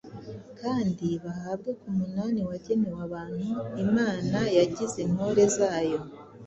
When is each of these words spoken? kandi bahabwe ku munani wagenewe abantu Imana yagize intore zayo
kandi 0.59 1.07
bahabwe 1.23 1.71
ku 1.79 1.87
munani 1.97 2.39
wagenewe 2.49 2.99
abantu 3.07 3.47
Imana 3.85 4.37
yagize 4.57 4.95
intore 5.05 5.43
zayo 5.57 5.99